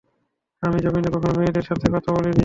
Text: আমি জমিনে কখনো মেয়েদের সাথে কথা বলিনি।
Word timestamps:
আমি 0.63 0.77
জমিনে 0.83 1.09
কখনো 1.13 1.33
মেয়েদের 1.37 1.65
সাথে 1.69 1.85
কথা 1.93 2.09
বলিনি। 2.15 2.39